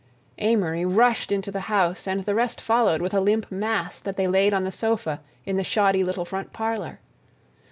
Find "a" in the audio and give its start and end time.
3.13-3.21